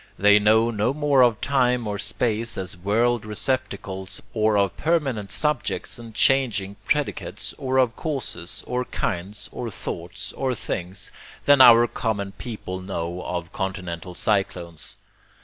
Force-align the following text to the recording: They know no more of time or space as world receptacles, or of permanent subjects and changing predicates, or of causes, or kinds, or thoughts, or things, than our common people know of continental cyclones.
They 0.17 0.39
know 0.39 0.71
no 0.71 0.95
more 0.95 1.21
of 1.21 1.39
time 1.41 1.85
or 1.85 1.99
space 1.99 2.57
as 2.57 2.75
world 2.75 3.23
receptacles, 3.23 4.19
or 4.33 4.57
of 4.57 4.75
permanent 4.75 5.31
subjects 5.31 5.99
and 5.99 6.15
changing 6.15 6.77
predicates, 6.85 7.53
or 7.59 7.77
of 7.77 7.95
causes, 7.95 8.63
or 8.65 8.85
kinds, 8.85 9.47
or 9.51 9.69
thoughts, 9.69 10.33
or 10.33 10.55
things, 10.55 11.11
than 11.45 11.61
our 11.61 11.85
common 11.85 12.31
people 12.31 12.81
know 12.81 13.21
of 13.23 13.53
continental 13.53 14.15
cyclones. 14.15 14.97